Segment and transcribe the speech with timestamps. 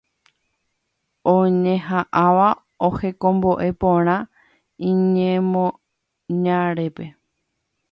[1.33, 2.47] oñeha'ãva
[2.87, 4.17] ohekombo'e porã
[4.89, 7.05] iñemoñarépe.